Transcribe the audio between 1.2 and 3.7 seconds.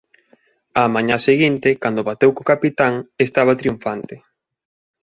seguinte, cando bateu co capitán, estaba